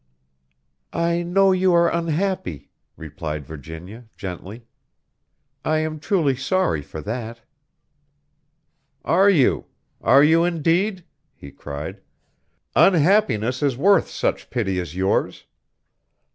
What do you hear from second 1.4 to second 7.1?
you are unhappy," replied Virginia, gently. "I am truly sorry for